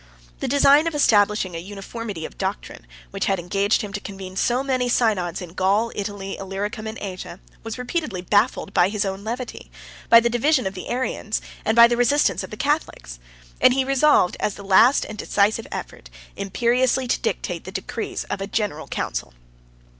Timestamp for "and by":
11.63-11.87